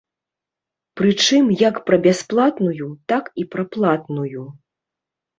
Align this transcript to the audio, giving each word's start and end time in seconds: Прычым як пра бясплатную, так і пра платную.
Прычым 0.99 1.51
як 1.59 1.75
пра 1.89 1.99
бясплатную, 2.05 2.87
так 3.13 3.23
і 3.43 3.45
пра 3.51 3.63
платную. 3.77 4.43